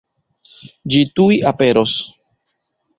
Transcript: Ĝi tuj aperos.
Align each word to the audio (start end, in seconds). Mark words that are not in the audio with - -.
Ĝi 0.95 1.03
tuj 1.21 1.29
aperos. 1.53 1.97